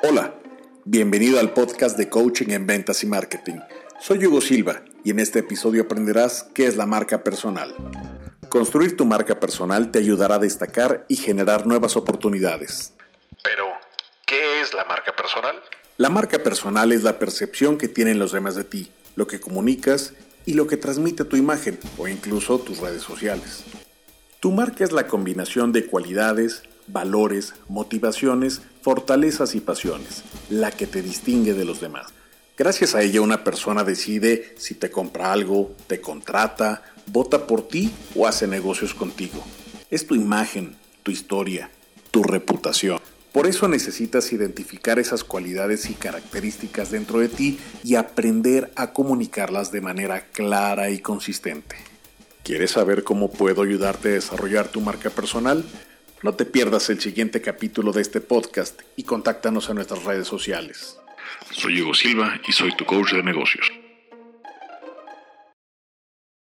[0.00, 0.32] Hola,
[0.84, 3.56] bienvenido al podcast de Coaching en Ventas y Marketing.
[4.00, 7.74] Soy Hugo Silva y en este episodio aprenderás qué es la marca personal.
[8.48, 12.94] Construir tu marca personal te ayudará a destacar y generar nuevas oportunidades.
[13.42, 13.66] Pero,
[14.24, 15.56] ¿qué es la marca personal?
[15.96, 20.14] La marca personal es la percepción que tienen los demás de ti, lo que comunicas
[20.46, 23.64] y lo que transmite tu imagen o incluso tus redes sociales.
[24.38, 26.62] Tu marca es la combinación de cualidades,
[26.92, 32.12] valores, motivaciones, fortalezas y pasiones, la que te distingue de los demás.
[32.56, 37.92] Gracias a ella una persona decide si te compra algo, te contrata, vota por ti
[38.16, 39.44] o hace negocios contigo.
[39.90, 41.70] Es tu imagen, tu historia,
[42.10, 42.98] tu reputación.
[43.32, 49.70] Por eso necesitas identificar esas cualidades y características dentro de ti y aprender a comunicarlas
[49.70, 51.76] de manera clara y consistente.
[52.42, 55.64] ¿Quieres saber cómo puedo ayudarte a desarrollar tu marca personal?
[56.20, 60.98] No te pierdas el siguiente capítulo de este podcast y contáctanos en nuestras redes sociales.
[61.52, 63.70] Soy Hugo Silva y soy tu coach de negocios.